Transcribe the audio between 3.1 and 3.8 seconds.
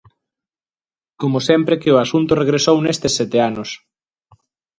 sete anos.